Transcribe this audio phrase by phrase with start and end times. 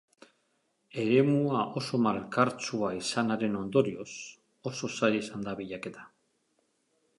[1.01, 4.09] Eremua oso malkartsua izanaren ondorioz,
[4.73, 6.11] oso zaila izan da bilaketa.